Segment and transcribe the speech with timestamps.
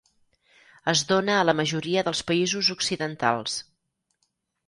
[0.93, 3.59] Es dóna a la majoria dels països occidentals.